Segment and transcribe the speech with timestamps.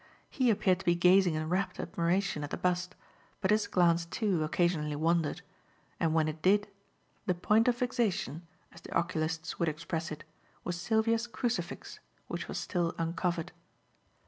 [0.31, 2.95] He appeared to be gazing in wrapt admiration at the bust,
[3.39, 5.43] but his glance, too, occasionally wandered;
[5.99, 6.67] and when it did,
[7.27, 10.23] the "point of fixation," as the oculists would express it,
[10.63, 13.51] was Sylvia's crucifix, which was still uncovered.